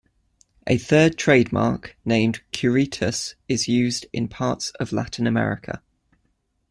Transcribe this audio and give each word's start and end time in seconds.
A 0.65 0.79
third 0.79 1.15
trademark, 1.15 1.95
named 2.05 2.41
"Curitas", 2.51 3.35
is 3.47 3.67
used 3.67 4.07
in 4.11 4.29
parts 4.29 4.71
of 4.79 4.91
Latin 4.91 5.27
America. 5.27 5.83